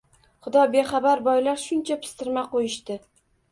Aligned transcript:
Xudobexabar 0.45 1.21
boylar 1.27 1.61
shuncha 1.65 1.99
pistirma 2.07 2.47
qo‘yishdi 2.57 3.01